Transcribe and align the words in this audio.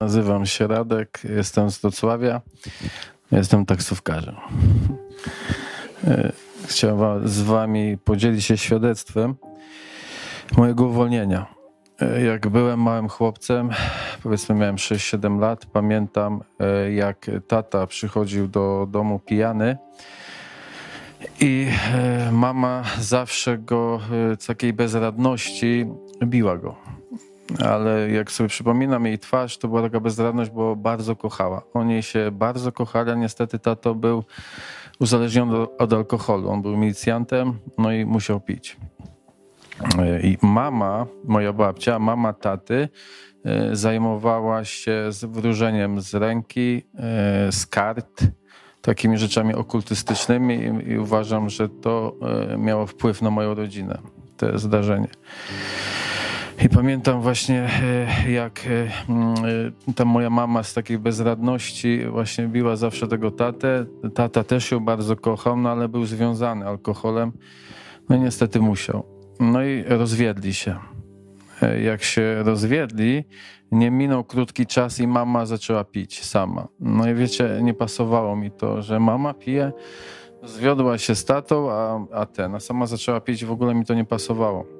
Nazywam 0.00 0.46
się 0.46 0.66
Radek, 0.66 1.20
jestem 1.24 1.70
z 1.70 1.78
Wrocławia, 1.78 2.40
jestem 3.32 3.66
taksówkarzem. 3.66 4.34
E, 6.04 6.32
chciałem 6.66 7.28
z 7.28 7.40
wami 7.40 7.98
podzielić 8.04 8.44
się 8.44 8.56
świadectwem 8.56 9.34
mojego 10.56 10.86
uwolnienia. 10.86 11.46
E, 12.00 12.22
jak 12.22 12.48
byłem 12.48 12.82
małym 12.82 13.08
chłopcem, 13.08 13.70
powiedzmy 14.22 14.54
miałem 14.54 14.76
6-7 14.76 15.40
lat, 15.40 15.66
pamiętam 15.66 16.42
e, 16.60 16.92
jak 16.92 17.30
tata 17.48 17.86
przychodził 17.86 18.48
do 18.48 18.86
domu 18.90 19.18
pijany 19.18 19.76
i 21.40 21.68
mama 22.32 22.82
zawsze 22.98 23.58
go 23.58 24.00
z 24.38 24.46
takiej 24.46 24.72
bezradności 24.72 25.86
biła 26.24 26.58
go 26.58 26.97
ale 27.64 28.10
jak 28.10 28.32
sobie 28.32 28.48
przypominam 28.48 29.06
jej 29.06 29.18
twarz, 29.18 29.58
to 29.58 29.68
była 29.68 29.82
taka 29.82 30.00
bezradność, 30.00 30.50
bo 30.50 30.76
bardzo 30.76 31.16
kochała. 31.16 31.62
Oni 31.74 32.02
się 32.02 32.30
bardzo 32.32 32.72
kochali, 32.72 33.10
a 33.10 33.14
niestety 33.14 33.58
tato 33.58 33.94
był 33.94 34.24
uzależniony 34.98 35.56
od 35.78 35.92
alkoholu. 35.92 36.50
On 36.50 36.62
był 36.62 36.76
milicjantem, 36.76 37.58
no 37.78 37.92
i 37.92 38.04
musiał 38.04 38.40
pić. 38.40 38.76
I 40.22 40.38
mama, 40.42 41.06
moja 41.24 41.52
babcia, 41.52 41.98
mama 41.98 42.32
taty, 42.32 42.88
e, 43.44 43.76
zajmowała 43.76 44.64
się 44.64 45.10
wróżeniem 45.22 46.00
z 46.00 46.14
ręki, 46.14 46.82
e, 46.94 47.52
z 47.52 47.66
kart, 47.66 48.24
takimi 48.82 49.18
rzeczami 49.18 49.54
okultystycznymi 49.54 50.82
i 50.86 50.98
uważam, 50.98 51.50
że 51.50 51.68
to 51.68 52.14
e, 52.52 52.58
miało 52.58 52.86
wpływ 52.86 53.22
na 53.22 53.30
moją 53.30 53.54
rodzinę, 53.54 53.98
to 54.36 54.58
zdarzenie. 54.58 55.08
I 56.64 56.68
pamiętam 56.68 57.20
właśnie, 57.20 57.68
e, 58.24 58.30
jak 58.30 58.66
e, 58.66 59.08
mm, 59.08 59.34
e, 59.88 59.92
ta 59.92 60.04
moja 60.04 60.30
mama 60.30 60.62
z 60.62 60.74
takiej 60.74 60.98
bezradności 60.98 62.06
właśnie 62.10 62.48
biła 62.48 62.76
zawsze 62.76 63.08
tego 63.08 63.30
tatę. 63.30 63.86
Tata 64.14 64.44
też 64.44 64.70
ją 64.70 64.80
bardzo 64.80 65.16
kochał, 65.16 65.56
no 65.56 65.70
ale 65.70 65.88
był 65.88 66.06
związany 66.06 66.66
alkoholem. 66.66 67.32
No 68.08 68.16
i 68.16 68.20
niestety 68.20 68.60
musiał. 68.60 69.04
No 69.40 69.64
i 69.64 69.82
rozwiedli 69.82 70.54
się. 70.54 70.74
Jak 71.84 72.02
się 72.02 72.42
rozwiedli, 72.42 73.24
nie 73.72 73.90
minął 73.90 74.24
krótki 74.24 74.66
czas 74.66 75.00
i 75.00 75.06
mama 75.06 75.46
zaczęła 75.46 75.84
pić 75.84 76.24
sama. 76.24 76.68
No 76.80 77.10
i 77.10 77.14
wiecie, 77.14 77.58
nie 77.62 77.74
pasowało 77.74 78.36
mi 78.36 78.50
to, 78.50 78.82
że 78.82 79.00
mama 79.00 79.34
pije, 79.34 79.72
zwiodła 80.42 80.98
się 80.98 81.14
z 81.14 81.24
tatą, 81.24 81.70
a, 81.70 82.06
a 82.12 82.26
ten, 82.26 82.54
a 82.54 82.60
sama 82.60 82.86
zaczęła 82.86 83.20
pić, 83.20 83.44
w 83.44 83.52
ogóle 83.52 83.74
mi 83.74 83.84
to 83.84 83.94
nie 83.94 84.04
pasowało. 84.04 84.77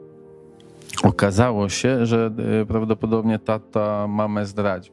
Okazało 1.03 1.69
się, 1.69 2.07
że 2.07 2.31
e, 2.63 2.67
prawdopodobnie 2.67 3.39
tata 3.39 4.07
mamę 4.09 4.47
zdradził. 4.47 4.93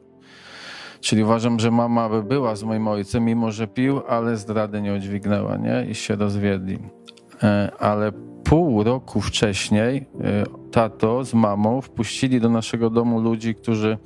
Czyli 1.00 1.24
uważam, 1.24 1.60
że 1.60 1.70
mama 1.70 2.08
by 2.08 2.22
była 2.22 2.56
z 2.56 2.62
moim 2.62 2.88
ojcem, 2.88 3.24
mimo 3.24 3.52
że 3.52 3.66
pił, 3.66 4.00
ale 4.08 4.36
zdrady 4.36 4.82
nie 4.82 4.94
udźwignęła, 4.94 5.56
nie? 5.56 5.86
I 5.90 5.94
się 5.94 6.16
rozwiedli. 6.16 6.78
E, 7.42 7.72
ale 7.78 8.12
pół 8.44 8.84
roku 8.84 9.20
wcześniej 9.20 9.96
e, 9.96 10.44
tato 10.72 11.24
z 11.24 11.34
mamą 11.34 11.80
wpuścili 11.80 12.40
do 12.40 12.48
naszego 12.48 12.90
domu 12.90 13.20
ludzi, 13.20 13.54
którzy 13.54 13.98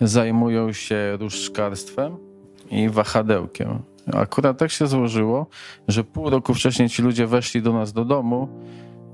zajmują 0.00 0.72
się 0.72 1.16
różdżkarstwem 1.20 2.16
i 2.70 2.88
wahadełkiem. 2.88 3.78
Akurat 4.12 4.58
tak 4.58 4.70
się 4.70 4.86
złożyło, 4.86 5.46
że 5.88 6.04
pół 6.04 6.30
roku 6.30 6.54
wcześniej 6.54 6.88
ci 6.88 7.02
ludzie 7.02 7.26
weszli 7.26 7.62
do 7.62 7.72
nas 7.72 7.92
do 7.92 8.04
domu 8.04 8.48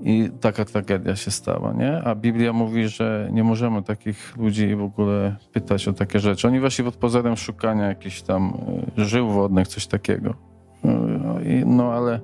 i 0.01 0.29
taka 0.41 0.65
tragedia 0.65 1.15
się 1.15 1.31
stała, 1.31 1.73
nie? 1.73 2.01
A 2.03 2.15
Biblia 2.15 2.53
mówi, 2.53 2.87
że 2.87 3.29
nie 3.31 3.43
możemy 3.43 3.83
takich 3.83 4.37
ludzi 4.37 4.75
w 4.75 4.81
ogóle 4.81 5.35
pytać 5.53 5.87
o 5.87 5.93
takie 5.93 6.19
rzeczy. 6.19 6.47
Oni 6.47 6.59
weszli 6.59 6.83
pod 6.83 6.95
pozorem 6.95 7.37
szukania 7.37 7.87
jakichś 7.87 8.21
tam 8.21 8.53
e, 8.97 9.05
żył 9.05 9.29
wodnych, 9.29 9.67
coś 9.67 9.87
takiego. 9.87 10.33
No, 10.83 11.35
no 11.65 11.93
ale 11.93 12.19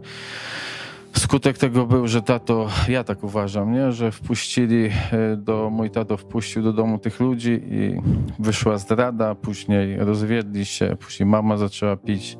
skutek 1.17 1.57
tego 1.57 1.85
był, 1.85 2.07
że 2.07 2.22
tato, 2.22 2.67
ja 2.88 3.03
tak 3.03 3.23
uważam, 3.23 3.73
nie? 3.73 3.91
Że 3.91 4.11
wpuścili 4.11 4.85
e, 4.85 5.38
do, 5.38 5.69
mój 5.69 5.90
tato 5.90 6.17
wpuścił 6.17 6.63
do 6.63 6.73
domu 6.73 6.97
tych 6.97 7.19
ludzi 7.19 7.61
i 7.66 8.01
wyszła 8.40 8.78
zdrada, 8.78 9.35
później 9.35 9.97
rozwiedli 9.97 10.66
się, 10.66 10.97
później 11.00 11.29
mama 11.29 11.57
zaczęła 11.57 11.97
pić. 11.97 12.38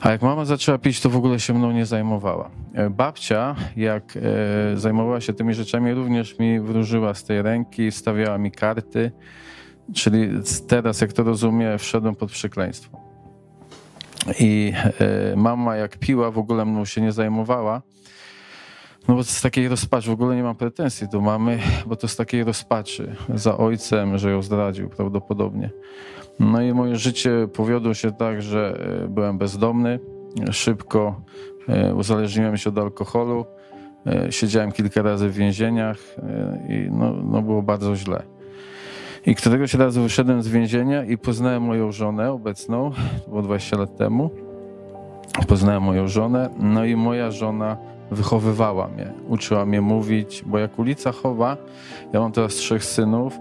A 0.00 0.10
jak 0.10 0.22
mama 0.22 0.44
zaczęła 0.44 0.78
pić, 0.78 1.00
to 1.00 1.10
w 1.10 1.16
ogóle 1.16 1.40
się 1.40 1.54
mną 1.54 1.72
nie 1.72 1.86
zajmowała. 1.86 2.50
E, 2.74 2.90
babcia, 2.90 3.56
jak 3.76 4.16
e, 4.16 4.76
zajmowała 4.76 5.20
się 5.20 5.32
tymi 5.32 5.54
rzeczami, 5.54 5.94
również 5.94 6.38
mi 6.38 6.60
wróżyła 6.60 7.14
z 7.14 7.24
tej 7.24 7.42
ręki, 7.42 7.92
stawiała 7.92 8.38
mi 8.38 8.50
karty. 8.50 9.12
Czyli 9.94 10.28
teraz, 10.68 11.00
jak 11.00 11.12
to 11.12 11.22
rozumiem, 11.22 11.78
wszedłem 11.78 12.14
pod 12.14 12.30
przekleństwo. 12.30 13.00
I 14.40 14.72
e, 15.32 15.36
mama, 15.36 15.76
jak 15.76 15.98
piła, 15.98 16.30
w 16.30 16.38
ogóle 16.38 16.64
mną 16.64 16.84
się 16.84 17.00
nie 17.00 17.12
zajmowała. 17.12 17.82
No 19.08 19.14
bo 19.14 19.24
z 19.24 19.40
takiej 19.40 19.68
rozpaczy, 19.68 20.10
w 20.10 20.12
ogóle 20.12 20.36
nie 20.36 20.42
mam 20.42 20.56
pretensji 20.56 21.08
do 21.08 21.20
mamy, 21.20 21.58
bo 21.86 21.96
to 21.96 22.08
z 22.08 22.16
takiej 22.16 22.44
rozpaczy 22.44 23.16
za 23.34 23.58
ojcem, 23.58 24.18
że 24.18 24.30
ją 24.30 24.42
zdradził 24.42 24.88
prawdopodobnie. 24.88 25.70
No 26.40 26.62
i 26.62 26.72
moje 26.72 26.96
życie 26.96 27.48
powiodło 27.52 27.94
się 27.94 28.12
tak, 28.12 28.42
że 28.42 28.86
e, 29.04 29.08
byłem 29.08 29.38
bezdomny, 29.38 30.00
szybko 30.50 31.20
e, 31.68 31.94
uzależniłem 31.94 32.56
się 32.56 32.70
od 32.70 32.78
alkoholu, 32.78 33.44
e, 34.06 34.32
siedziałem 34.32 34.72
kilka 34.72 35.02
razy 35.02 35.28
w 35.28 35.34
więzieniach 35.34 35.98
i 36.68 36.88
no, 36.90 37.12
no 37.12 37.42
było 37.42 37.62
bardzo 37.62 37.96
źle. 37.96 38.22
I 39.26 39.34
któregoś 39.34 39.74
razu 39.74 40.02
wyszedłem 40.02 40.42
z 40.42 40.48
więzienia 40.48 41.04
i 41.04 41.18
poznałem 41.18 41.62
moją 41.62 41.92
żonę 41.92 42.32
obecną, 42.32 42.90
to 43.24 43.30
było 43.30 43.42
20 43.42 43.76
lat 43.76 43.96
temu. 43.96 44.30
Poznałem 45.48 45.82
moją 45.82 46.08
żonę, 46.08 46.50
no 46.58 46.84
i 46.84 46.96
moja 46.96 47.30
żona 47.30 47.76
wychowywała 48.10 48.88
mnie, 48.88 49.12
uczyła 49.28 49.66
mnie 49.66 49.80
mówić, 49.80 50.42
bo 50.46 50.58
jak 50.58 50.78
ulica 50.78 51.12
chowa, 51.12 51.56
ja 52.12 52.20
mam 52.20 52.32
teraz 52.32 52.54
trzech 52.54 52.84
synów, 52.84 53.38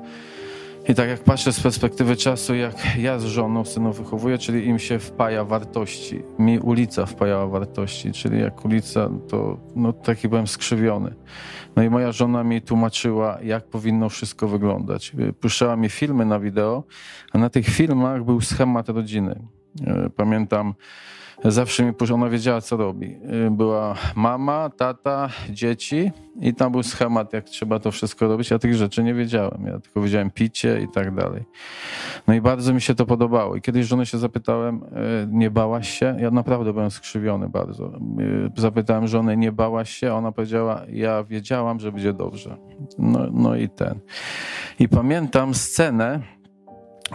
i 0.89 0.95
tak 0.95 1.09
jak 1.09 1.23
patrzę 1.23 1.53
z 1.53 1.59
perspektywy 1.59 2.15
czasu, 2.15 2.55
jak 2.55 2.97
ja 2.97 3.19
z 3.19 3.25
żoną 3.25 3.65
synów 3.65 3.97
wychowuję, 3.97 4.37
czyli 4.37 4.67
im 4.67 4.79
się 4.79 4.99
wpaja 4.99 5.45
wartości. 5.45 6.21
Mi 6.39 6.59
ulica 6.59 7.05
wpajała 7.05 7.47
wartości, 7.47 8.11
czyli 8.11 8.39
jak 8.39 8.65
ulica, 8.65 9.09
to 9.27 9.57
no, 9.75 9.93
taki 9.93 10.29
byłem 10.29 10.47
skrzywiony. 10.47 11.15
No 11.75 11.83
i 11.83 11.89
moja 11.89 12.11
żona 12.11 12.43
mi 12.43 12.61
tłumaczyła, 12.61 13.37
jak 13.43 13.67
powinno 13.67 14.09
wszystko 14.09 14.47
wyglądać. 14.47 15.11
Puszczała 15.41 15.75
mi 15.75 15.89
filmy 15.89 16.25
na 16.25 16.39
wideo, 16.39 16.83
a 17.31 17.37
na 17.37 17.49
tych 17.49 17.65
filmach 17.65 18.23
był 18.23 18.41
schemat 18.41 18.89
rodziny. 18.89 19.39
E, 19.87 20.09
pamiętam, 20.15 20.73
zawsze 21.45 21.83
mi 21.83 21.93
ona 22.13 22.29
wiedziała, 22.29 22.61
co 22.61 22.77
robi. 22.77 23.17
Y, 23.47 23.51
była 23.51 23.95
mama, 24.15 24.69
tata, 24.77 25.29
dzieci 25.49 26.11
i 26.41 26.53
tam 26.53 26.71
był 26.71 26.83
schemat, 26.83 27.33
jak 27.33 27.45
trzeba 27.45 27.79
to 27.79 27.91
wszystko 27.91 28.27
robić. 28.27 28.51
Ja 28.51 28.59
tych 28.59 28.75
rzeczy 28.75 29.03
nie 29.03 29.13
wiedziałem. 29.13 29.65
Ja 29.65 29.79
tylko 29.79 30.01
wiedziałem 30.01 30.31
picie 30.31 30.81
i 30.81 30.87
tak 30.87 31.15
dalej. 31.15 31.43
No 32.27 32.33
i 32.33 32.41
bardzo 32.41 32.73
mi 32.73 32.81
się 32.81 32.95
to 32.95 33.05
podobało. 33.05 33.55
I 33.55 33.61
kiedyś 33.61 33.85
żonę 33.85 34.05
się 34.05 34.17
zapytałem, 34.17 34.75
y, 34.75 35.27
nie 35.31 35.51
bałaś 35.51 35.89
się? 35.89 36.17
Ja 36.19 36.31
naprawdę 36.31 36.73
byłem 36.73 36.91
skrzywiony 36.91 37.49
bardzo. 37.49 37.91
Y, 38.57 38.61
zapytałem 38.61 39.07
żonę, 39.07 39.37
nie 39.37 39.51
bałaś 39.51 39.89
się? 39.89 40.13
Ona 40.13 40.31
powiedziała, 40.31 40.81
ja 40.89 41.23
wiedziałam, 41.23 41.79
że 41.79 41.91
będzie 41.91 42.13
dobrze. 42.13 42.57
No, 42.97 43.19
no 43.31 43.55
i 43.55 43.69
ten. 43.69 43.99
I 44.79 44.89
pamiętam 44.89 45.53
scenę, 45.53 46.19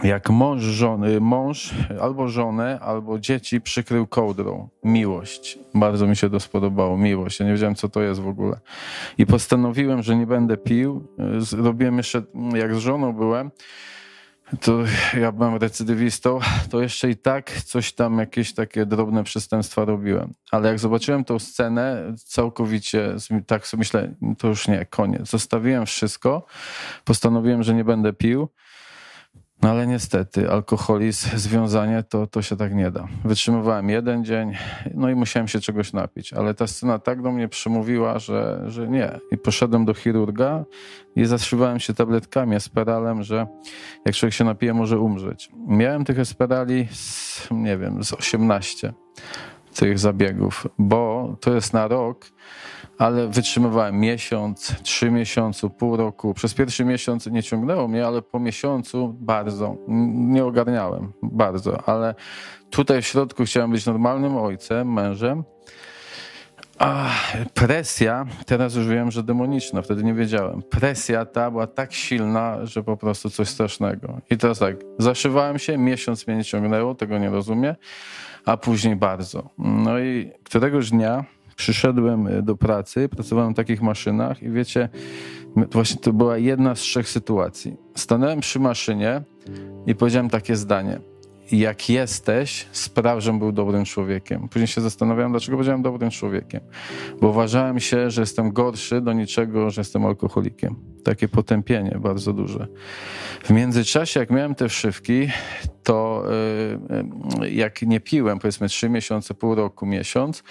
jak 0.03 0.29
mąż, 0.29 0.61
żony, 0.61 1.19
mąż 1.19 1.73
albo 2.01 2.27
żonę, 2.27 2.79
albo 2.79 3.19
dzieci 3.19 3.61
przykrył 3.61 4.07
kołdrą. 4.07 4.69
Miłość. 4.83 5.59
Bardzo 5.73 6.07
mi 6.07 6.15
się 6.15 6.29
to 6.29 6.39
spodobało. 6.39 6.97
Miłość. 6.97 7.39
Ja 7.39 7.45
nie 7.45 7.51
wiedziałem, 7.51 7.75
co 7.75 7.89
to 7.89 8.01
jest 8.01 8.21
w 8.21 8.27
ogóle. 8.27 8.59
I 9.17 9.25
postanowiłem, 9.25 10.03
że 10.03 10.15
nie 10.15 10.27
będę 10.27 10.57
pił. 10.57 11.07
Zrobiłem 11.37 11.97
jeszcze, 11.97 12.23
jak 12.53 12.75
z 12.75 12.77
żoną 12.77 13.13
byłem, 13.13 13.51
to 14.61 14.79
ja 15.19 15.31
byłem 15.31 15.55
recydywistą, 15.55 16.39
to 16.69 16.81
jeszcze 16.81 17.09
i 17.09 17.15
tak 17.15 17.51
coś 17.51 17.93
tam, 17.93 18.17
jakieś 18.19 18.53
takie 18.53 18.85
drobne 18.85 19.23
przestępstwa 19.23 19.85
robiłem. 19.85 20.33
Ale 20.51 20.69
jak 20.69 20.79
zobaczyłem 20.79 21.23
tą 21.23 21.39
scenę, 21.39 22.13
całkowicie 22.25 23.15
tak 23.47 23.67
sobie 23.67 23.79
myślę, 23.79 24.13
to 24.37 24.47
już 24.47 24.67
nie, 24.67 24.85
koniec. 24.85 25.29
Zostawiłem 25.29 25.85
wszystko, 25.85 26.45
postanowiłem, 27.05 27.63
że 27.63 27.73
nie 27.73 27.83
będę 27.83 28.13
pił. 28.13 28.49
No 29.61 29.69
ale 29.69 29.87
niestety, 29.87 30.51
alkoholizm, 30.51 31.37
związanie, 31.37 32.03
to, 32.03 32.27
to 32.27 32.41
się 32.41 32.55
tak 32.57 32.73
nie 32.73 32.91
da. 32.91 33.07
Wytrzymywałem 33.25 33.89
jeden 33.89 34.25
dzień, 34.25 34.53
no 34.93 35.09
i 35.09 35.15
musiałem 35.15 35.47
się 35.47 35.59
czegoś 35.59 35.93
napić, 35.93 36.33
ale 36.33 36.53
ta 36.53 36.67
scena 36.67 36.99
tak 36.99 37.21
do 37.21 37.31
mnie 37.31 37.47
przemówiła, 37.47 38.19
że, 38.19 38.63
że 38.67 38.87
nie. 38.87 39.19
I 39.31 39.37
poszedłem 39.37 39.85
do 39.85 39.93
chirurga 39.93 40.65
i 41.15 41.25
zaszywałem 41.25 41.79
się 41.79 41.93
tabletkami, 41.93 42.55
esperalem, 42.55 43.23
że 43.23 43.47
jak 44.05 44.15
człowiek 44.15 44.33
się 44.33 44.43
napije, 44.43 44.73
może 44.73 44.99
umrzeć. 44.99 45.49
Miałem 45.67 46.05
tych 46.05 46.19
esperali, 46.19 46.87
z, 46.91 47.47
nie 47.51 47.77
wiem, 47.77 48.03
z 48.03 48.13
18. 48.13 48.93
tych 49.75 49.99
zabiegów, 49.99 50.67
bo 50.77 51.35
to 51.41 51.55
jest 51.55 51.73
na 51.73 51.87
rok, 51.87 52.25
ale 52.97 53.27
wytrzymywałem 53.27 53.99
miesiąc, 53.99 54.75
trzy 54.83 55.11
miesiące, 55.11 55.69
pół 55.69 55.97
roku. 55.97 56.33
Przez 56.33 56.53
pierwszy 56.53 56.85
miesiąc 56.85 57.27
nie 57.27 57.43
ciągnęło 57.43 57.87
mnie, 57.87 58.07
ale 58.07 58.21
po 58.21 58.39
miesiącu 58.39 59.15
bardzo. 59.19 59.75
Nie 59.87 60.45
ogarniałem 60.45 61.13
bardzo, 61.23 61.89
ale 61.89 62.15
tutaj 62.69 63.01
w 63.01 63.07
środku 63.07 63.43
chciałem 63.43 63.71
być 63.71 63.85
normalnym 63.85 64.37
ojcem, 64.37 64.93
mężem. 64.93 65.43
A 66.79 67.09
presja, 67.53 68.25
teraz 68.45 68.75
już 68.75 68.87
wiem, 68.87 69.11
że 69.11 69.23
demoniczna, 69.23 69.81
wtedy 69.81 70.03
nie 70.03 70.13
wiedziałem. 70.13 70.61
Presja 70.69 71.25
ta 71.25 71.51
była 71.51 71.67
tak 71.67 71.93
silna, 71.93 72.65
że 72.65 72.83
po 72.83 72.97
prostu 72.97 73.29
coś 73.29 73.49
strasznego. 73.49 74.21
I 74.29 74.37
teraz 74.37 74.59
tak, 74.59 74.75
zaszywałem 74.99 75.59
się, 75.59 75.77
miesiąc 75.77 76.27
mnie 76.27 76.37
nie 76.37 76.43
ciągnęło, 76.43 76.95
tego 76.95 77.17
nie 77.17 77.29
rozumiem, 77.29 77.75
a 78.45 78.57
później 78.57 78.95
bardzo. 78.95 79.49
No 79.57 79.99
i 79.99 80.31
któregoś 80.43 80.89
dnia 80.89 81.25
przyszedłem 81.55 82.27
e, 82.27 82.41
do 82.41 82.55
pracy, 82.55 83.09
pracowałem 83.09 83.53
w 83.53 83.57
takich 83.57 83.81
maszynach 83.81 84.43
i 84.43 84.49
wiecie, 84.49 84.89
właśnie 85.71 86.01
to 86.01 86.13
była 86.13 86.37
jedna 86.37 86.75
z 86.75 86.79
trzech 86.79 87.09
sytuacji. 87.09 87.77
Stanąłem 87.95 88.39
przy 88.39 88.59
maszynie 88.59 89.21
i 89.85 89.95
powiedziałem 89.95 90.29
takie 90.29 90.55
zdanie. 90.55 90.99
Jak 91.51 91.89
jesteś, 91.89 92.67
spraw, 92.71 93.19
żebym 93.19 93.39
był 93.39 93.51
dobrym 93.51 93.85
człowiekiem. 93.85 94.49
Później 94.49 94.67
się 94.67 94.81
zastanawiałem, 94.81 95.31
dlaczego 95.31 95.57
powiedziałem 95.57 95.81
dobrym 95.81 96.11
człowiekiem. 96.11 96.61
Bo 97.21 97.29
uważałem 97.29 97.79
się, 97.79 98.11
że 98.11 98.21
jestem 98.21 98.51
gorszy 98.51 99.01
do 99.01 99.13
niczego, 99.13 99.69
że 99.69 99.81
jestem 99.81 100.05
alkoholikiem. 100.05 100.75
Takie 101.03 101.27
potępienie 101.27 101.97
bardzo 101.99 102.33
duże. 102.33 102.67
W 103.43 103.49
międzyczasie, 103.49 104.19
jak 104.19 104.29
miałem 104.29 104.55
te 104.55 104.69
wszywki, 104.69 105.27
to 105.83 106.23
y, 107.41 107.45
y, 107.45 107.51
jak 107.51 107.81
nie 107.81 107.99
piłem, 107.99 108.39
powiedzmy 108.39 108.69
trzy 108.69 108.89
miesiące, 108.89 109.33
pół 109.33 109.55
roku, 109.55 109.85
miesiąc, 109.85 110.43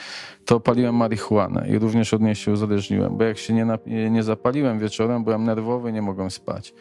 to 0.45 0.61
paliłem 0.61 0.95
marihuanę 0.95 1.69
i 1.69 1.79
również 1.79 2.15
od 2.15 2.23
niej 2.23 2.35
się 2.35 2.53
uzależniłem, 2.53 3.17
bo 3.17 3.25
jak 3.25 3.39
się 3.39 3.55
nie, 3.55 4.11
nie 4.11 4.23
zapaliłem 4.23 4.79
wieczorem, 4.79 5.25
byłem 5.25 5.45
nerwowy, 5.45 5.93
nie 5.93 6.03
mogłem 6.03 6.31
spać. 6.31 6.75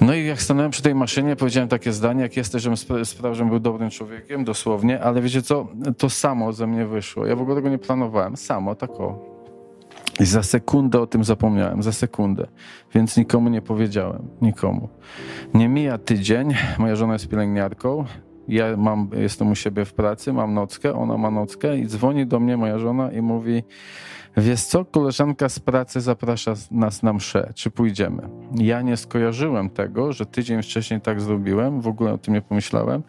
No 0.00 0.14
i 0.14 0.26
jak 0.26 0.42
stanąłem 0.42 0.70
przy 0.70 0.82
tej 0.82 0.94
maszynie, 0.94 1.36
powiedziałem 1.36 1.68
takie 1.68 1.92
zdanie, 1.92 2.22
jak 2.22 2.36
jesteś, 2.36 2.62
żebym 2.62 2.76
sprawdził, 2.76 3.34
żebym 3.34 3.48
był 3.48 3.60
dobrym 3.60 3.90
człowiekiem, 3.90 4.44
dosłownie, 4.44 5.00
ale 5.00 5.22
wiecie 5.22 5.42
co, 5.42 5.68
to 5.98 6.10
samo 6.10 6.52
ze 6.52 6.66
mnie 6.66 6.86
wyszło. 6.86 7.26
Ja 7.26 7.36
w 7.36 7.40
ogóle 7.40 7.56
tego 7.56 7.68
nie 7.68 7.78
planowałem, 7.78 8.36
samo, 8.36 8.74
tak 8.74 8.90
o. 8.90 9.30
I 10.20 10.24
za 10.24 10.42
sekundę 10.42 11.00
o 11.00 11.06
tym 11.06 11.24
zapomniałem, 11.24 11.82
za 11.82 11.92
sekundę. 11.92 12.46
Więc 12.94 13.16
nikomu 13.16 13.48
nie 13.48 13.62
powiedziałem, 13.62 14.28
nikomu. 14.42 14.88
Nie 15.54 15.68
mija 15.68 15.98
tydzień, 15.98 16.54
moja 16.78 16.96
żona 16.96 17.12
jest 17.12 17.28
pielęgniarką, 17.28 18.04
ja 18.50 18.76
mam, 18.76 19.10
jestem 19.12 19.50
u 19.50 19.54
siebie 19.54 19.84
w 19.84 19.94
pracy, 19.94 20.32
mam 20.32 20.54
nockę, 20.54 20.94
ona 20.94 21.16
ma 21.16 21.30
nockę 21.30 21.78
i 21.78 21.86
dzwoni 21.86 22.26
do 22.26 22.40
mnie 22.40 22.56
moja 22.56 22.78
żona 22.78 23.12
i 23.12 23.22
mówi 23.22 23.62
wiesz 24.36 24.62
co, 24.62 24.84
koleżanka 24.84 25.48
z 25.48 25.58
pracy 25.58 26.00
zaprasza 26.00 26.54
nas 26.70 27.02
na 27.02 27.12
mszę, 27.12 27.52
czy 27.54 27.70
pójdziemy? 27.70 28.22
Ja 28.54 28.82
nie 28.82 28.96
skojarzyłem 28.96 29.70
tego, 29.70 30.12
że 30.12 30.26
tydzień 30.26 30.62
wcześniej 30.62 31.00
tak 31.00 31.20
zrobiłem, 31.20 31.80
w 31.80 31.88
ogóle 31.88 32.12
o 32.12 32.18
tym 32.18 32.34
nie 32.34 32.42
pomyślałem. 32.42 33.02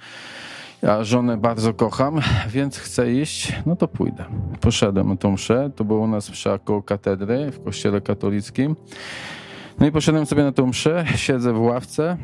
Ja 0.82 1.04
żonę 1.04 1.38
bardzo 1.38 1.74
kocham, 1.74 2.20
więc 2.50 2.78
chcę 2.78 3.14
iść, 3.14 3.54
no 3.66 3.76
to 3.76 3.88
pójdę. 3.88 4.26
Poszedłem 4.62 5.10
na 5.10 5.16
tą 5.16 5.32
mszę, 5.32 5.72
to 5.76 5.84
było 5.84 6.00
u 6.00 6.08
nas 6.08 6.30
msza 6.30 6.60
koło 6.60 6.84
katedry 6.84 7.52
w 7.52 7.64
kościele 7.64 8.02
katolickim. 8.02 8.76
No 9.80 9.88
i 9.88 9.92
poszedłem 9.92 10.26
sobie 10.26 10.44
na 10.44 10.52
tą 10.52 10.68
mszę, 10.68 11.06
siedzę 11.16 11.54
w 11.54 11.62
ławce, 11.62 12.18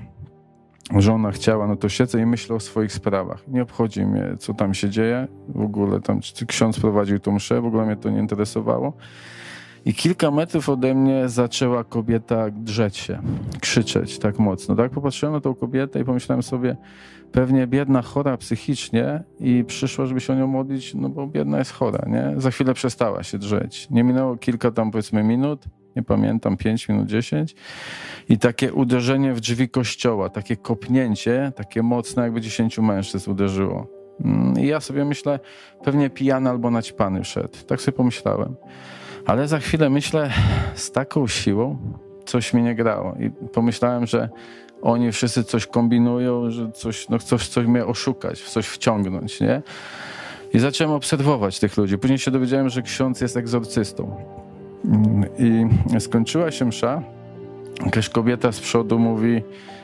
żona 0.97 1.31
chciała, 1.31 1.67
no 1.67 1.75
to 1.75 1.89
siedzę 1.89 2.21
i 2.21 2.25
myślę 2.25 2.55
o 2.55 2.59
swoich 2.59 2.93
sprawach. 2.93 3.47
Nie 3.47 3.63
obchodzi 3.63 4.05
mnie, 4.05 4.35
co 4.39 4.53
tam 4.53 4.73
się 4.73 4.89
dzieje, 4.89 5.27
w 5.47 5.61
ogóle 5.61 6.01
tam, 6.01 6.21
czy 6.21 6.45
ksiądz 6.45 6.79
prowadził 6.79 7.19
tą 7.19 7.31
mszę, 7.31 7.61
w 7.61 7.65
ogóle 7.65 7.85
mnie 7.85 7.95
to 7.95 8.09
nie 8.09 8.19
interesowało. 8.19 8.93
I 9.85 9.93
kilka 9.93 10.31
metrów 10.31 10.69
ode 10.69 10.93
mnie 10.93 11.29
zaczęła 11.29 11.83
kobieta 11.83 12.45
drzeć 12.51 12.97
się, 12.97 13.19
krzyczeć 13.61 14.19
tak 14.19 14.39
mocno. 14.39 14.75
Tak 14.75 14.91
popatrzyłem 14.91 15.35
na 15.35 15.41
tą 15.41 15.55
kobietę 15.55 15.99
i 15.99 16.05
pomyślałem 16.05 16.43
sobie, 16.43 16.77
pewnie 17.31 17.67
biedna, 17.67 18.01
chora 18.01 18.37
psychicznie 18.37 19.23
i 19.39 19.63
przyszła, 19.67 20.05
żeby 20.05 20.21
się 20.21 20.33
o 20.33 20.35
nią 20.35 20.47
modlić, 20.47 20.93
no 20.93 21.09
bo 21.09 21.27
biedna 21.27 21.59
jest 21.59 21.71
chora, 21.71 22.05
nie? 22.07 22.33
Za 22.37 22.51
chwilę 22.51 22.73
przestała 22.73 23.23
się 23.23 23.37
drzeć. 23.37 23.87
Nie 23.89 24.03
minęło 24.03 24.37
kilka 24.37 24.71
tam 24.71 24.91
powiedzmy 24.91 25.23
minut, 25.23 25.65
nie 25.97 26.03
pamiętam, 26.03 26.57
5 26.57 26.89
minut, 26.89 27.07
10 27.07 27.55
i 28.29 28.37
takie 28.37 28.73
uderzenie 28.73 29.33
w 29.33 29.39
drzwi 29.39 29.69
kościoła, 29.69 30.29
takie 30.29 30.57
kopnięcie, 30.57 31.51
takie 31.55 31.83
mocne, 31.83 32.23
jakby 32.23 32.41
10 32.41 32.77
mężczyzn 32.77 33.31
uderzyło. 33.31 33.87
Mm, 34.25 34.59
I 34.59 34.67
ja 34.67 34.79
sobie 34.79 35.05
myślę, 35.05 35.39
pewnie 35.83 36.09
pijany 36.09 36.49
albo 36.49 36.71
naćpany 36.71 37.23
wszedł. 37.23 37.57
Tak 37.67 37.81
sobie 37.81 37.97
pomyślałem. 37.97 38.55
Ale 39.25 39.47
za 39.47 39.59
chwilę 39.59 39.89
myślę, 39.89 40.31
z 40.75 40.91
taką 40.91 41.27
siłą 41.27 41.77
coś 42.25 42.53
mi 42.53 42.63
nie 42.63 42.75
grało. 42.75 43.15
I 43.19 43.29
pomyślałem, 43.29 44.05
że 44.05 44.29
oni 44.81 45.11
wszyscy 45.11 45.43
coś 45.43 45.67
kombinują, 45.67 46.51
że 46.51 46.71
coś, 46.71 47.09
no 47.09 47.19
coś, 47.19 47.47
coś 47.47 47.65
mnie 47.65 47.85
oszukać, 47.85 48.41
w 48.41 48.49
coś 48.49 48.67
wciągnąć, 48.67 49.39
nie? 49.41 49.61
I 50.53 50.59
zacząłem 50.59 50.93
obserwować 50.93 51.59
tych 51.59 51.77
ludzi. 51.77 51.97
Później 51.97 52.19
się 52.19 52.31
dowiedziałem, 52.31 52.69
że 52.69 52.81
ksiądz 52.81 53.21
jest 53.21 53.37
egzorcystą. 53.37 54.36
I 55.39 55.65
skończyła 55.99 56.51
się 56.51 56.65
msza. 56.65 57.03
Jakaś 57.85 58.09
kobieta 58.09 58.51
z 58.51 58.59
przodu 58.59 58.99
mówi, 58.99 59.41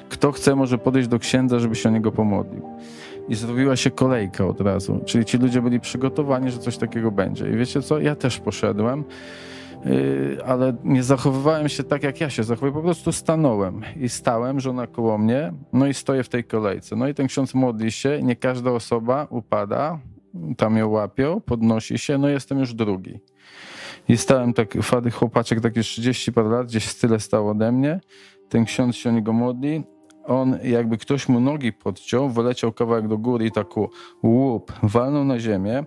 kto 0.09 0.31
chce, 0.31 0.55
może 0.55 0.77
podejść 0.77 1.07
do 1.07 1.19
księdza, 1.19 1.59
żeby 1.59 1.75
się 1.75 1.89
o 1.89 1.91
niego 1.91 2.11
pomodlił. 2.11 2.63
I 3.29 3.35
zrobiła 3.35 3.75
się 3.75 3.91
kolejka 3.91 4.45
od 4.45 4.61
razu. 4.61 4.99
Czyli 5.05 5.25
ci 5.25 5.37
ludzie 5.37 5.61
byli 5.61 5.79
przygotowani, 5.79 6.51
że 6.51 6.57
coś 6.57 6.77
takiego 6.77 7.11
będzie. 7.11 7.49
I 7.49 7.57
wiecie 7.57 7.81
co? 7.81 7.99
Ja 7.99 8.15
też 8.15 8.39
poszedłem. 8.39 9.03
Yy, 9.85 10.37
ale 10.45 10.73
nie 10.83 11.03
zachowywałem 11.03 11.69
się 11.69 11.83
tak, 11.83 12.03
jak 12.03 12.21
ja 12.21 12.29
się 12.29 12.43
zachowuję. 12.43 12.73
Po 12.73 12.81
prostu 12.81 13.11
stanąłem 13.11 13.81
i 13.99 14.09
stałem, 14.09 14.59
żona 14.59 14.87
koło 14.87 15.17
mnie, 15.17 15.53
no 15.73 15.87
i 15.87 15.93
stoję 15.93 16.23
w 16.23 16.29
tej 16.29 16.43
kolejce. 16.43 16.95
No 16.95 17.07
i 17.07 17.13
ten 17.13 17.27
ksiądz 17.27 17.53
modli 17.53 17.91
się, 17.91 18.19
nie 18.23 18.35
każda 18.35 18.71
osoba 18.71 19.27
upada, 19.29 19.99
tam 20.57 20.77
ją 20.77 20.89
łapią, 20.89 21.41
podnosi 21.41 21.97
się, 21.97 22.17
no 22.17 22.29
jestem 22.29 22.59
już 22.59 22.73
drugi. 22.73 23.19
I 24.09 24.17
stałem 24.17 24.53
tak, 24.53 24.73
fady 24.83 25.11
chłopaczek, 25.11 25.61
takie 25.61 25.81
30 25.81 26.33
parę 26.33 26.49
lat, 26.49 26.67
gdzieś 26.67 26.93
tyle 26.93 27.19
stał 27.19 27.49
ode 27.49 27.71
mnie. 27.71 27.99
Ten 28.49 28.65
ksiądz 28.65 28.95
się 28.95 29.09
o 29.09 29.13
niego 29.13 29.33
modli. 29.33 29.83
On, 30.25 30.59
jakby 30.63 30.97
ktoś 30.97 31.29
mu 31.29 31.39
nogi 31.39 31.73
podciął, 31.73 32.29
wyleciał 32.29 32.71
kawałek 32.71 33.07
do 33.07 33.17
góry 33.17 33.45
i 33.45 33.51
tak 33.51 33.67
łup, 34.23 34.73
walnął 34.83 35.25
na 35.25 35.39
ziemię. 35.39 35.83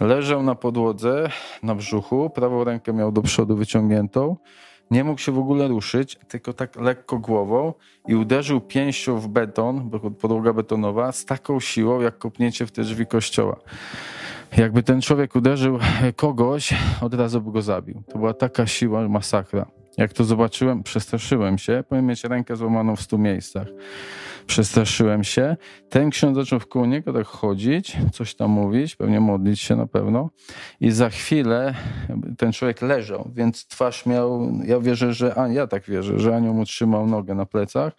Leżał 0.00 0.42
na 0.42 0.54
podłodze, 0.54 1.30
na 1.62 1.74
brzuchu, 1.74 2.30
prawą 2.30 2.64
rękę 2.64 2.92
miał 2.92 3.12
do 3.12 3.22
przodu 3.22 3.56
wyciągniętą. 3.56 4.36
Nie 4.90 5.04
mógł 5.04 5.20
się 5.20 5.32
w 5.32 5.38
ogóle 5.38 5.68
ruszyć, 5.68 6.18
tylko 6.28 6.52
tak 6.52 6.76
lekko 6.76 7.18
głową 7.18 7.74
i 8.08 8.14
uderzył 8.14 8.60
pięścią 8.60 9.18
w 9.18 9.28
beton, 9.28 9.90
podłoga 10.20 10.52
betonowa, 10.52 11.12
z 11.12 11.24
taką 11.24 11.60
siłą, 11.60 12.00
jak 12.00 12.18
kopnięcie 12.18 12.66
w 12.66 12.72
te 12.72 12.82
drzwi 12.82 13.06
kościoła. 13.06 13.56
Jakby 14.56 14.82
ten 14.82 15.00
człowiek 15.00 15.36
uderzył 15.36 15.78
kogoś, 16.16 16.74
od 17.00 17.14
razu 17.14 17.40
by 17.40 17.52
go 17.52 17.62
zabił. 17.62 18.02
To 18.12 18.18
była 18.18 18.34
taka 18.34 18.66
siła, 18.66 19.08
masakra. 19.08 19.66
Jak 19.96 20.12
to 20.12 20.24
zobaczyłem, 20.24 20.82
przestraszyłem 20.82 21.58
się. 21.58 21.84
Powinien 21.88 22.06
mieć 22.06 22.24
rękę 22.24 22.56
złamaną 22.56 22.96
w 22.96 23.00
stu 23.00 23.18
miejscach. 23.18 23.66
Przestraszyłem 24.46 25.24
się. 25.24 25.56
Ten 25.88 26.10
ksiądz 26.10 26.36
zaczął 26.36 26.60
wkoło 26.60 26.86
niego 26.86 27.12
tak 27.12 27.26
chodzić, 27.26 27.96
coś 28.12 28.34
tam 28.34 28.50
mówić, 28.50 28.96
pewnie 28.96 29.20
modlić 29.20 29.60
się 29.60 29.76
na 29.76 29.86
pewno. 29.86 30.30
I 30.80 30.90
za 30.90 31.10
chwilę 31.10 31.74
ten 32.38 32.52
człowiek 32.52 32.82
leżał, 32.82 33.30
więc 33.34 33.66
twarz 33.66 34.06
miał, 34.06 34.52
ja 34.64 34.80
wierzę, 34.80 35.14
że, 35.14 35.38
a 35.38 35.48
ja 35.48 35.66
tak 35.66 35.84
wierzę, 35.84 36.18
że 36.18 36.36
anioł 36.36 36.54
mu 36.54 36.64
trzymał 36.64 37.06
nogę 37.06 37.34
na 37.34 37.46
plecach 37.46 37.92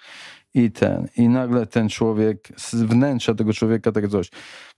i 0.54 0.72
ten, 0.72 1.08
i 1.18 1.30
nagle 1.30 1.66
ten 1.66 1.90
człowiek, 1.90 2.48
z 2.58 2.76
wnętrza 2.76 3.36
tego 3.36 3.54
człowieka 3.54 3.92
tak 3.92 4.08
coś, 4.08 4.30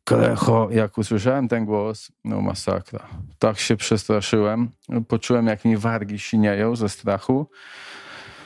Klecho, 0.04 0.68
jak 0.72 0.98
usłyszałem 0.98 1.48
ten 1.48 1.66
głos, 1.66 2.12
no 2.24 2.42
masakra. 2.42 3.08
Tak 3.40 3.60
się 3.60 3.76
przestraszyłem. 3.76 4.70
Poczułem, 5.08 5.48
jak 5.48 5.66
mi 5.66 5.78
wargi 5.78 6.20
sinieją 6.20 6.76
ze 6.76 6.90
strachu. 6.90 7.48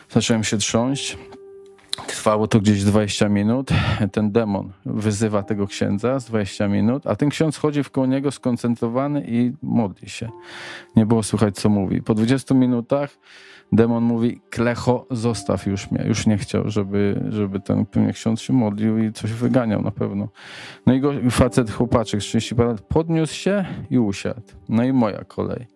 Zacząłem 0.09 0.43
się 0.43 0.57
trząść. 0.57 1.17
Trwało 2.07 2.47
to 2.47 2.59
gdzieś 2.59 2.83
20 2.83 3.29
minut. 3.29 3.69
Ten 4.11 4.31
demon 4.31 4.71
wyzywa 4.85 5.43
tego 5.43 5.67
księdza 5.67 6.19
z 6.19 6.25
20 6.25 6.67
minut, 6.67 7.07
a 7.07 7.15
ten 7.15 7.29
ksiądz 7.29 7.57
chodzi 7.57 7.83
w 7.83 7.91
koło 7.91 8.07
niego 8.07 8.31
skoncentrowany 8.31 9.25
i 9.27 9.53
modli 9.61 10.09
się. 10.09 10.29
Nie 10.95 11.05
było 11.05 11.23
słychać, 11.23 11.55
co 11.55 11.69
mówi. 11.69 12.01
Po 12.01 12.13
20 12.13 12.55
minutach 12.55 13.09
demon 13.71 14.03
mówi, 14.03 14.41
klecho, 14.49 15.05
zostaw 15.11 15.67
już 15.67 15.91
mnie. 15.91 16.03
Już 16.07 16.27
nie 16.27 16.37
chciał, 16.37 16.69
żeby, 16.69 17.23
żeby 17.29 17.59
ten 17.59 17.85
pewnie 17.85 18.13
ksiądz 18.13 18.41
się 18.41 18.53
modlił 18.53 18.97
i 18.97 19.13
coś 19.13 19.31
wyganiał 19.31 19.81
na 19.81 19.91
pewno. 19.91 20.27
No 20.85 20.93
i 20.93 20.99
go, 20.99 21.11
facet, 21.31 21.71
chłopaczek 21.71 22.19
30 22.19 22.55
lat 22.55 22.81
podniósł 22.81 23.35
się 23.35 23.65
i 23.89 23.99
usiadł. 23.99 24.41
No 24.69 24.83
i 24.83 24.93
moja 24.93 25.23
kolej. 25.23 25.67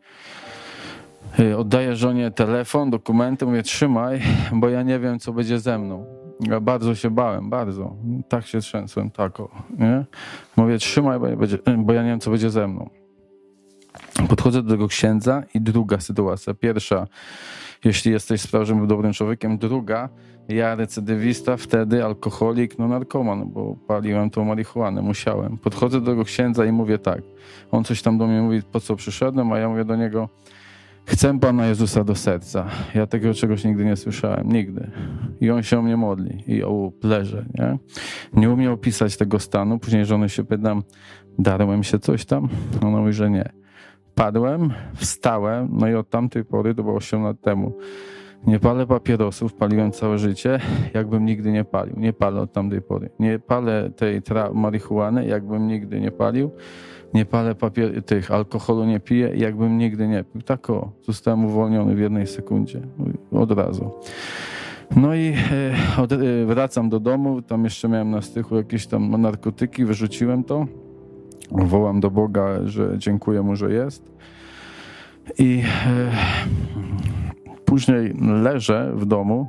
Y, 1.39 1.57
oddaję 1.57 1.95
żonie 1.95 2.31
telefon, 2.31 2.89
dokumenty, 2.89 3.45
mówię 3.45 3.63
trzymaj, 3.63 4.21
bo 4.53 4.69
ja 4.69 4.83
nie 4.83 4.99
wiem, 4.99 5.19
co 5.19 5.33
będzie 5.33 5.59
ze 5.59 5.79
mną. 5.79 6.05
Ja 6.39 6.59
bardzo 6.59 6.95
się 6.95 7.09
bałem, 7.09 7.49
bardzo. 7.49 7.95
Tak 8.29 8.45
się 8.45 8.59
trzęsłem, 8.59 9.11
tak 9.11 9.39
o, 9.39 9.49
nie? 9.79 10.05
Mówię, 10.57 10.77
trzymaj, 10.77 11.19
bo, 11.19 11.37
będzie, 11.37 11.57
bo 11.77 11.93
ja 11.93 12.03
nie 12.03 12.09
wiem, 12.09 12.19
co 12.19 12.31
będzie 12.31 12.49
ze 12.49 12.67
mną. 12.67 12.89
Podchodzę 14.29 14.63
do 14.63 14.69
tego 14.69 14.87
księdza 14.87 15.43
i 15.53 15.61
druga 15.61 15.99
sytuacja. 15.99 16.53
Pierwsza, 16.53 17.07
jeśli 17.85 18.11
jesteś 18.11 18.41
sprawdzym 18.41 18.87
dobrym 18.87 19.13
człowiekiem. 19.13 19.57
Druga, 19.57 20.09
ja 20.49 20.75
recydywista, 20.75 21.57
wtedy 21.57 22.05
alkoholik, 22.05 22.79
no 22.79 22.87
narkoman, 22.87 23.49
bo 23.49 23.75
paliłem 23.87 24.29
tą 24.29 24.45
marihuanę, 24.45 25.01
musiałem. 25.01 25.57
Podchodzę 25.57 26.01
do 26.01 26.11
tego 26.11 26.23
księdza 26.23 26.65
i 26.65 26.71
mówię 26.71 26.97
tak. 26.97 27.21
On 27.71 27.83
coś 27.83 28.01
tam 28.01 28.17
do 28.17 28.27
mnie 28.27 28.41
mówi, 28.41 28.61
po 28.71 28.79
co 28.79 28.95
przyszedłem, 28.95 29.51
a 29.51 29.59
ja 29.59 29.69
mówię 29.69 29.85
do 29.85 29.95
niego, 29.95 30.29
chcę 31.05 31.39
Pana 31.39 31.67
Jezusa 31.67 32.03
do 32.03 32.15
serca. 32.15 32.65
Ja 32.95 33.07
tego 33.07 33.33
czegoś 33.33 33.63
nigdy 33.63 33.85
nie 33.85 33.95
słyszałem, 33.95 34.51
nigdy. 34.51 34.91
I 35.41 35.51
on 35.51 35.63
się 35.63 35.79
o 35.79 35.81
mnie 35.81 35.97
modli 35.97 36.43
i 36.47 36.63
o 36.63 36.91
pleże, 37.01 37.45
nie? 37.53 37.77
Nie 38.33 38.49
umiał 38.49 38.73
opisać 38.73 39.17
tego 39.17 39.39
stanu. 39.39 39.79
Później 39.79 40.05
żony 40.05 40.29
się 40.29 40.43
pytam, 40.43 40.83
darłem 41.39 41.83
się 41.83 41.99
coś 41.99 42.25
tam? 42.25 42.49
Ona 42.81 42.97
mówi, 42.97 43.13
że 43.13 43.29
nie. 43.29 43.49
Padłem, 44.15 44.73
wstałem, 44.95 45.69
no 45.71 45.87
i 45.87 45.95
od 45.95 46.09
tamtej 46.09 46.45
pory, 46.45 46.75
to 46.75 46.83
było 46.83 46.95
8 46.95 47.23
lat 47.23 47.41
temu, 47.41 47.77
nie 48.47 48.59
palę 48.59 48.87
papierosów, 48.87 49.53
paliłem 49.53 49.91
całe 49.91 50.17
życie, 50.17 50.59
jakbym 50.93 51.25
nigdy 51.25 51.51
nie 51.51 51.63
palił. 51.63 51.99
Nie 51.99 52.13
palę 52.13 52.41
od 52.41 52.53
tamtej 52.53 52.81
pory. 52.81 53.09
Nie 53.19 53.39
palę 53.39 53.89
tej 53.95 54.21
marihuany, 54.53 55.25
jakbym 55.25 55.67
nigdy 55.67 55.99
nie 55.99 56.11
palił. 56.11 56.51
Nie 57.13 57.25
palę 57.25 57.55
papier 57.55 58.03
tych 58.03 58.31
alkoholu, 58.31 58.85
nie 58.85 58.99
piję, 58.99 59.31
jakbym 59.35 59.77
nigdy 59.77 60.07
nie 60.07 60.23
pił. 60.23 60.41
Tak 60.41 60.69
o, 60.69 60.91
zostałem 61.01 61.45
uwolniony 61.45 61.95
w 61.95 61.99
jednej 61.99 62.27
sekundzie, 62.27 62.81
od 63.31 63.51
razu. 63.51 63.91
No 64.95 65.15
i 65.15 65.33
e, 65.97 66.41
e, 66.41 66.45
wracam 66.45 66.89
do 66.89 66.99
domu, 66.99 67.41
tam 67.41 67.63
jeszcze 67.63 67.89
miałem 67.89 68.11
na 68.11 68.21
stychu 68.21 68.55
jakieś 68.55 68.87
tam 68.87 69.21
narkotyki, 69.21 69.85
wyrzuciłem 69.85 70.43
to. 70.43 70.65
Wołam 71.51 71.99
do 71.99 72.11
Boga, 72.11 72.47
że 72.65 72.93
dziękuję 72.97 73.41
mu, 73.41 73.55
że 73.55 73.73
jest. 73.73 74.11
I 75.39 75.63
e, 75.87 76.11
później 77.65 78.13
leżę 78.43 78.91
w 78.95 79.05
domu 79.05 79.47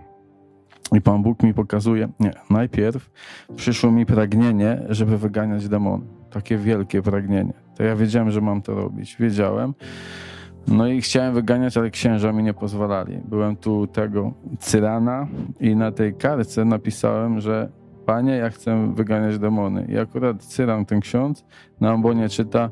i 0.93 1.01
Pan 1.01 1.23
Bóg 1.23 1.43
mi 1.43 1.55
pokazuje, 1.55 2.09
nie, 2.21 2.33
najpierw 2.51 3.11
przyszło 3.57 3.91
mi 3.91 4.07
pragnienie, 4.07 4.83
żeby 4.89 5.19
wyganiać 5.19 5.69
demony. 5.69 6.22
Takie 6.33 6.57
wielkie 6.57 7.03
pragnienie. 7.03 7.53
To 7.77 7.83
ja 7.83 7.97
wiedziałem, 7.97 8.31
że 8.31 8.41
mam 8.41 8.63
to 8.63 8.75
robić. 8.75 9.17
Wiedziałem. 9.21 9.75
No 10.69 10.87
i 10.87 11.01
chciałem 11.01 11.35
wyganiać, 11.35 11.77
ale 11.77 11.91
księża 11.91 12.33
mi 12.33 12.43
nie 12.43 12.55
pozwalali. 12.55 13.19
Byłem 13.25 13.57
tu 13.57 13.87
tego 13.87 14.33
cyrana 14.59 15.27
i 15.61 15.77
na 15.77 15.93
tej 15.93 16.15
kartce 16.15 16.65
napisałem, 16.65 17.41
że 17.41 17.69
Panie, 18.07 18.37
ja 18.37 18.51
chcę 18.51 18.95
wyganiać 18.95 19.39
demony. 19.39 19.87
I 19.89 19.99
akurat 19.99 20.45
cyran, 20.45 20.87
ten 20.87 21.01
ksiądz, 21.01 21.45
na 21.81 21.91
ambonie 21.91 22.29
czyta, 22.29 22.71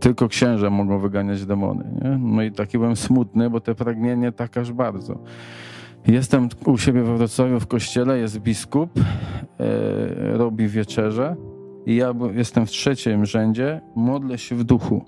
tylko 0.00 0.28
księża 0.28 0.70
mogą 0.70 0.98
wyganiać 0.98 1.46
demony. 1.46 1.84
Nie? 2.02 2.18
No 2.18 2.42
i 2.42 2.52
taki 2.52 2.78
byłem 2.78 2.96
smutny, 2.96 3.50
bo 3.50 3.60
te 3.60 3.74
pragnienie 3.74 4.32
tak 4.32 4.56
aż 4.56 4.72
bardzo. 4.72 5.18
Jestem 6.06 6.48
u 6.66 6.78
siebie 6.78 7.02
we 7.02 7.16
Wrocławiu 7.16 7.60
w 7.60 7.66
kościele, 7.66 8.18
jest 8.18 8.38
biskup, 8.38 8.90
e, 8.98 10.36
robi 10.36 10.68
wieczerze 10.68 11.36
i 11.86 11.96
ja 11.96 12.14
jestem 12.34 12.66
w 12.66 12.70
trzecim 12.70 13.26
rzędzie, 13.26 13.80
modlę 13.96 14.38
się 14.38 14.56
w 14.56 14.64
duchu. 14.64 15.04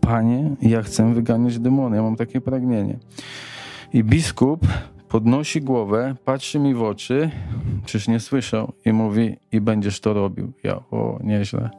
Panie, 0.00 0.50
ja 0.62 0.82
chcę 0.82 1.14
wyganiać 1.14 1.58
demony, 1.58 1.96
ja 1.96 2.02
mam 2.02 2.16
takie 2.16 2.40
pragnienie. 2.40 2.98
I 3.92 4.04
biskup 4.04 4.66
podnosi 5.08 5.60
głowę, 5.60 6.14
patrzy 6.24 6.58
mi 6.58 6.74
w 6.74 6.82
oczy, 6.82 7.30
czyż 7.86 8.08
nie 8.08 8.20
słyszał 8.20 8.72
i 8.84 8.92
mówi, 8.92 9.36
i 9.52 9.60
będziesz 9.60 10.00
to 10.00 10.12
robił. 10.12 10.52
Ja, 10.62 10.76
o, 10.90 11.18
nieźle. 11.24 11.70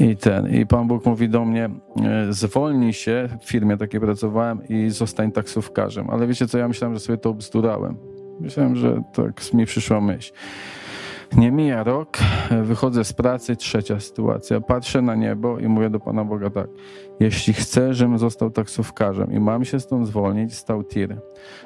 I 0.00 0.16
ten, 0.16 0.54
i 0.54 0.66
Pan 0.66 0.88
Bóg 0.88 1.06
mówi 1.06 1.28
do 1.28 1.44
mnie, 1.44 1.70
e, 2.04 2.32
zwolnij 2.32 2.92
się, 2.92 3.28
w 3.40 3.48
firmie 3.48 3.76
takiej 3.76 4.00
pracowałem 4.00 4.68
i 4.68 4.90
zostań 4.90 5.32
taksówkarzem. 5.32 6.10
Ale 6.10 6.26
wiecie 6.26 6.46
co, 6.46 6.58
ja 6.58 6.68
myślałem, 6.68 6.94
że 6.94 7.00
sobie 7.00 7.18
to 7.18 7.30
obzdurałem. 7.30 7.96
Myślałem, 8.40 8.76
że 8.76 9.02
tak 9.12 9.54
mi 9.54 9.66
przyszła 9.66 10.00
myśl. 10.00 10.32
Nie 11.36 11.52
mija 11.52 11.82
rok, 11.82 12.18
wychodzę 12.62 13.04
z 13.04 13.12
pracy, 13.12 13.56
trzecia 13.56 14.00
sytuacja. 14.00 14.60
Patrzę 14.60 15.02
na 15.02 15.14
niebo 15.14 15.58
i 15.58 15.68
mówię 15.68 15.90
do 15.90 16.00
Pana 16.00 16.24
Boga 16.24 16.50
tak. 16.50 16.68
Jeśli 17.20 17.52
chcę, 17.52 17.94
żebym 17.94 18.18
został 18.18 18.50
taksówkarzem 18.50 19.32
i 19.32 19.40
mam 19.40 19.64
się 19.64 19.80
stąd 19.80 20.06
zwolnić, 20.06 20.54
stał 20.54 20.84
tir. 20.84 21.16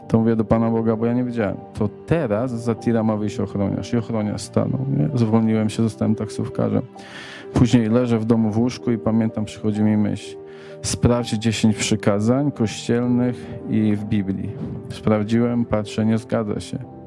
To 0.08 0.18
mówię 0.18 0.36
do 0.36 0.44
Pana 0.44 0.70
Boga, 0.70 0.96
bo 0.96 1.06
ja 1.06 1.12
nie 1.12 1.24
wiedziałem. 1.24 1.56
To 1.74 1.88
teraz 2.06 2.50
za 2.50 2.74
tira 2.74 3.02
ma 3.02 3.16
wyjść 3.16 3.40
ochroniarz. 3.40 3.92
I 3.92 3.96
ochroniarz 3.96 4.42
stanął. 4.42 4.86
Nie? 4.96 5.18
Zwolniłem 5.18 5.70
się, 5.70 5.82
zostałem 5.82 6.14
taksówkarzem. 6.14 6.82
Później 7.54 7.86
leżę 7.86 8.18
w 8.18 8.24
domu 8.24 8.50
w 8.50 8.58
łóżku 8.58 8.90
i 8.90 8.98
pamiętam, 8.98 9.44
przychodzi 9.44 9.82
mi 9.82 9.96
myśl. 9.96 10.36
Sprawdź 10.82 11.32
10 11.32 11.76
przykazań 11.76 12.52
kościelnych 12.52 13.50
i 13.70 13.96
w 13.96 14.04
Biblii. 14.04 14.50
Sprawdziłem, 14.90 15.64
patrzę, 15.64 16.06
nie 16.06 16.18
zgadza 16.18 16.60
się. 16.60 17.03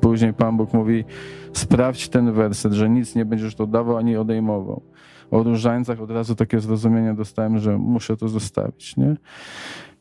Później 0.00 0.34
Pan 0.34 0.56
Bóg 0.56 0.72
mówi, 0.72 1.04
sprawdź 1.52 2.08
ten 2.08 2.32
werset, 2.32 2.72
że 2.72 2.90
nic 2.90 3.14
nie 3.14 3.24
będziesz 3.24 3.54
dodawał 3.54 3.96
ani 3.96 4.16
odejmował. 4.16 4.82
O 5.30 5.42
różańcach 5.42 6.00
od 6.00 6.10
razu 6.10 6.34
takie 6.34 6.60
zrozumienie 6.60 7.14
dostałem, 7.14 7.58
że 7.58 7.78
muszę 7.78 8.16
to 8.16 8.28
zostawić, 8.28 8.96
nie? 8.96 9.16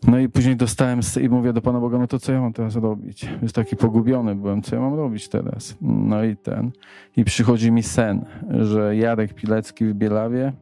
No 0.07 0.19
i 0.19 0.29
później 0.29 0.55
dostałem 0.55 0.99
i 1.21 1.29
mówię 1.29 1.53
do 1.53 1.61
Pana 1.61 1.79
Boga, 1.79 1.97
no 1.97 2.07
to 2.07 2.19
co 2.19 2.31
ja 2.31 2.41
mam 2.41 2.53
teraz 2.53 2.75
robić? 2.75 3.29
Jest 3.41 3.55
taki 3.55 3.75
pogubiony 3.75 4.35
byłem, 4.35 4.61
co 4.61 4.75
ja 4.75 4.81
mam 4.81 4.93
robić 4.93 5.29
teraz? 5.29 5.77
No 5.81 6.23
i 6.23 6.37
ten. 6.37 6.71
I 7.17 7.23
przychodzi 7.23 7.71
mi 7.71 7.83
sen, 7.83 8.25
że 8.49 8.95
Jarek 8.95 9.33
Pilecki 9.33 9.85
w 9.85 9.93
Bielawie 9.93 10.53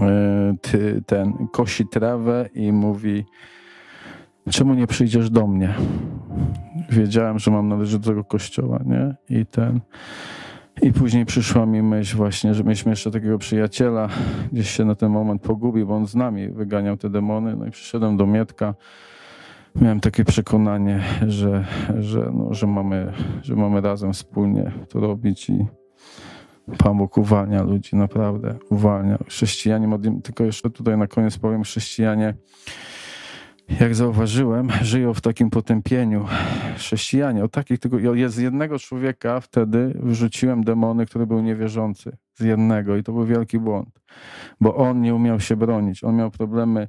e, 0.00 0.54
ten 1.06 1.48
kosi 1.52 1.86
trawę 1.86 2.48
i 2.54 2.72
mówi 2.72 3.24
czemu 4.50 4.74
nie 4.74 4.86
przyjdziesz 4.86 5.30
do 5.30 5.46
mnie? 5.46 5.74
Wiedziałem, 6.90 7.38
że 7.38 7.50
mam 7.50 7.68
należeć 7.68 7.98
do 7.98 8.10
tego 8.10 8.24
kościoła, 8.24 8.80
nie? 8.86 9.14
I 9.38 9.46
ten... 9.46 9.80
I 10.82 10.92
później 10.92 11.26
przyszła 11.26 11.66
mi 11.66 11.82
myśl 11.82 12.16
właśnie, 12.16 12.54
że 12.54 12.64
mieliśmy 12.64 12.92
jeszcze 12.92 13.10
takiego 13.10 13.38
przyjaciela, 13.38 14.08
gdzieś 14.52 14.70
się 14.70 14.84
na 14.84 14.94
ten 14.94 15.10
moment 15.12 15.42
pogubił, 15.42 15.86
bo 15.86 15.96
on 15.96 16.06
z 16.06 16.14
nami 16.14 16.48
wyganiał 16.48 16.96
te 16.96 17.10
demony. 17.10 17.56
No 17.56 17.66
i 17.66 17.70
przyszedłem 17.70 18.16
do 18.16 18.26
Mietka. 18.26 18.74
Miałem 19.74 20.00
takie 20.00 20.24
przekonanie, 20.24 21.00
że, 21.26 21.64
że, 21.98 22.30
no, 22.34 22.54
że, 22.54 22.66
mamy, 22.66 23.12
że 23.42 23.56
mamy 23.56 23.80
razem 23.80 24.12
wspólnie 24.12 24.72
to 24.88 25.00
robić 25.00 25.50
i 25.50 25.66
Pan 26.78 26.98
Bóg 26.98 27.18
uwalnia 27.18 27.62
ludzi, 27.62 27.96
naprawdę 27.96 28.54
uwalnia. 28.70 29.18
Chrześcijanie, 29.28 29.98
tylko 30.22 30.44
jeszcze 30.44 30.70
tutaj 30.70 30.98
na 30.98 31.06
koniec 31.06 31.38
powiem, 31.38 31.62
chrześcijanie 31.62 32.34
jak 33.80 33.94
zauważyłem, 33.94 34.70
żyją 34.82 35.14
w 35.14 35.20
takim 35.20 35.50
potępieniu. 35.50 36.26
Chrześcijanie, 36.76 37.44
o 37.44 37.48
takich 37.48 37.78
tylko, 37.78 37.96
z 38.26 38.36
jednego 38.36 38.78
człowieka 38.78 39.40
wtedy 39.40 39.94
wyrzuciłem 40.00 40.64
demony, 40.64 41.06
który 41.06 41.26
był 41.26 41.40
niewierzący. 41.40 42.16
Z 42.34 42.40
jednego 42.40 42.96
i 42.96 43.02
to 43.02 43.12
był 43.12 43.24
wielki 43.24 43.58
błąd, 43.58 44.00
bo 44.60 44.76
on 44.76 45.00
nie 45.00 45.14
umiał 45.14 45.40
się 45.40 45.56
bronić. 45.56 46.04
On 46.04 46.16
miał 46.16 46.30
problemy 46.30 46.88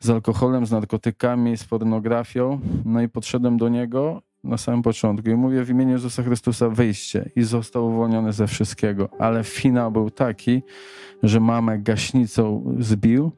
z 0.00 0.10
alkoholem, 0.10 0.66
z 0.66 0.70
narkotykami, 0.70 1.56
z 1.56 1.64
pornografią. 1.64 2.60
No 2.84 3.02
i 3.02 3.08
podszedłem 3.08 3.56
do 3.56 3.68
niego 3.68 4.22
na 4.44 4.56
samym 4.56 4.82
początku 4.82 5.30
i 5.30 5.34
mówię 5.34 5.64
w 5.64 5.70
imieniu 5.70 5.92
Jezusa 5.92 6.22
Chrystusa 6.22 6.68
wyjście 6.68 7.30
i 7.36 7.42
został 7.42 7.86
uwolniony 7.86 8.32
ze 8.32 8.46
wszystkiego. 8.46 9.08
Ale 9.18 9.44
finał 9.44 9.92
był 9.92 10.10
taki, 10.10 10.62
że 11.22 11.40
mamę 11.40 11.78
gaśnicą 11.78 12.74
zbił, 12.78 13.32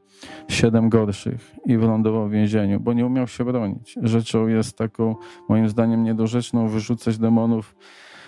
siedem 0.47 0.89
gorszych 0.89 1.55
i 1.65 1.77
wylądował 1.77 2.27
w 2.27 2.31
więzieniu, 2.31 2.79
bo 2.79 2.93
nie 2.93 3.05
umiał 3.05 3.27
się 3.27 3.45
bronić. 3.45 3.95
Rzeczą 4.03 4.47
jest 4.47 4.77
taką, 4.77 5.15
moim 5.49 5.69
zdaniem, 5.69 6.03
niedorzeczną 6.03 6.67
wyrzucać 6.67 7.17
demonów 7.17 7.75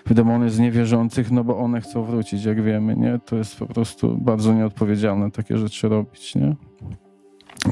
w 0.05 0.13
demony 0.13 0.49
z 0.49 0.59
niewierzących, 0.59 1.31
no 1.31 1.43
bo 1.43 1.57
one 1.57 1.81
chcą 1.81 2.03
wrócić, 2.03 2.45
jak 2.45 2.63
wiemy, 2.63 2.95
nie? 2.95 3.19
To 3.25 3.35
jest 3.35 3.57
po 3.57 3.65
prostu 3.65 4.17
bardzo 4.17 4.53
nieodpowiedzialne 4.53 5.31
takie 5.31 5.57
rzeczy 5.57 5.89
robić, 5.89 6.35
nie? 6.35 6.55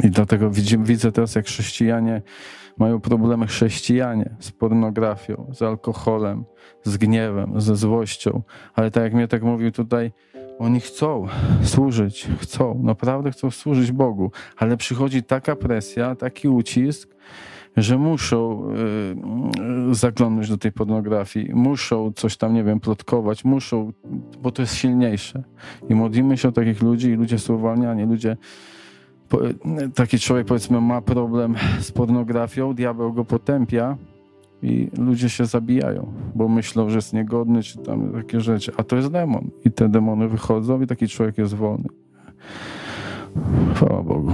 I 0.03 0.10
dlatego 0.10 0.50
widzimy, 0.50 0.86
widzę 0.86 1.12
teraz, 1.12 1.36
jak 1.36 1.45
chrześcijanie 1.45 2.22
mają 2.77 3.00
problemy 3.00 3.48
chrześcijanie 3.48 4.36
z 4.39 4.51
pornografią, 4.51 5.48
z 5.51 5.62
alkoholem, 5.62 6.46
z 6.84 6.98
gniewem, 6.98 7.62
ze 7.62 7.75
złością. 7.75 8.42
Ale 8.74 8.92
tak 8.92 9.03
jak 9.03 9.13
mnie 9.13 9.27
tak 9.27 9.44
mówił 9.44 9.72
tutaj, 9.72 10.12
oni 10.60 10.80
chcą 10.80 11.27
służyć, 11.63 12.27
chcą, 12.39 12.80
naprawdę 12.84 13.32
chcą 13.32 13.51
służyć 13.51 13.92
Bogu, 13.92 14.32
ale 14.58 14.77
przychodzi 14.77 15.24
taka 15.24 15.56
presja, 15.56 16.15
taki 16.15 16.48
ucisk, 16.48 17.15
że 17.77 17.98
muszą 17.98 18.70
y, 20.42 20.48
do 20.48 20.58
tej 20.58 20.72
pornografii, 20.72 21.53
muszą 21.53 22.12
coś 22.15 22.38
tam, 22.38 22.53
nie 22.53 22.63
wiem, 22.63 22.80
plotkować, 22.80 23.46
muszą, 23.46 23.94
bo 24.42 24.51
to 24.51 24.62
jest 24.62 24.75
silniejsze. 24.75 25.44
I 25.89 25.96
modlimy 25.96 26.38
się 26.38 26.50
o 26.50 26.51
takich 26.51 26.82
ludzi 26.82 27.10
i 27.10 27.13
ludzie 27.13 27.39
są 27.39 27.56
uwalniani, 27.56 28.03
ludzie 28.06 28.38
taki 29.96 30.20
człowiek 30.20 30.48
powiedzmy 30.48 30.82
ma 30.82 31.02
problem 31.02 31.56
z 31.80 31.92
pornografią, 31.92 32.74
diabeł 32.74 33.13
go 33.13 33.25
potępia, 33.25 33.98
i 34.63 34.90
ludzie 34.98 35.30
się 35.30 35.46
zabijają, 35.46 36.13
bo 36.36 36.48
myślą, 36.48 36.90
że 36.90 36.96
jest 36.96 37.13
niegodny, 37.13 37.63
czy 37.63 37.78
tam 37.78 38.12
takie 38.13 38.42
rzeczy. 38.42 38.72
A 38.78 38.84
to 38.84 38.96
jest 38.96 39.12
demon. 39.12 39.50
I 39.66 39.72
te 39.72 39.90
demony 39.90 40.28
wychodzą 40.28 40.82
i 40.82 40.88
taki 40.88 41.08
człowiek 41.08 41.38
jest 41.38 41.54
wolny. 41.54 41.90
Chwała 43.75 44.04
Bogu. 44.04 44.32